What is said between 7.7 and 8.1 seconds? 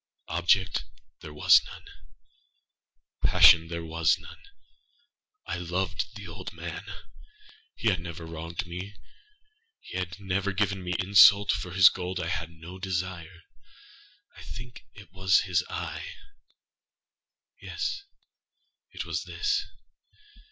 He had